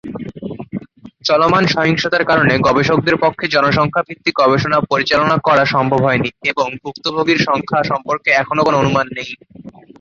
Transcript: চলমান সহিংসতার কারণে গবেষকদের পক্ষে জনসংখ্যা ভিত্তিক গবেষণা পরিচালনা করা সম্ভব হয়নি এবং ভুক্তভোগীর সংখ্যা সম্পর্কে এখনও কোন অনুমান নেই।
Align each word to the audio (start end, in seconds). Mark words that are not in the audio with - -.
চলমান 1.25 1.63
সহিংসতার 1.73 2.23
কারণে 2.29 2.53
গবেষকদের 2.67 3.15
পক্ষে 3.23 3.45
জনসংখ্যা 3.47 4.05
ভিত্তিক 4.07 4.35
গবেষণা 4.41 4.77
পরিচালনা 4.91 5.37
করা 5.47 5.63
সম্ভব 5.73 5.99
হয়নি 6.07 6.29
এবং 6.51 6.67
ভুক্তভোগীর 6.83 7.39
সংখ্যা 7.47 7.79
সম্পর্কে 7.91 8.29
এখনও 8.33 8.65
কোন 8.65 8.75
অনুমান 8.81 9.07
নেই। 9.17 9.29